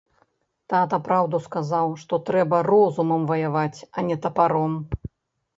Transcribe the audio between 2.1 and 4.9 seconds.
трэба розумам ваяваць, а не тапаром.